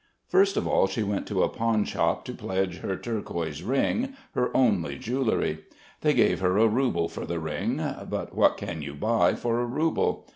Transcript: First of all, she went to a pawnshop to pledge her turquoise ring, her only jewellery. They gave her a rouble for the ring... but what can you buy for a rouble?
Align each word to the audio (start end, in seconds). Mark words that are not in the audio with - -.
First 0.27 0.57
of 0.57 0.65
all, 0.67 0.87
she 0.87 1.03
went 1.03 1.27
to 1.27 1.43
a 1.43 1.47
pawnshop 1.47 2.25
to 2.25 2.33
pledge 2.33 2.79
her 2.79 2.95
turquoise 2.95 3.61
ring, 3.61 4.13
her 4.33 4.49
only 4.57 4.97
jewellery. 4.97 5.59
They 6.01 6.15
gave 6.15 6.39
her 6.39 6.57
a 6.57 6.67
rouble 6.67 7.07
for 7.07 7.23
the 7.27 7.37
ring... 7.37 7.75
but 8.09 8.33
what 8.33 8.57
can 8.57 8.81
you 8.81 8.95
buy 8.95 9.35
for 9.35 9.59
a 9.59 9.65
rouble? 9.67 10.25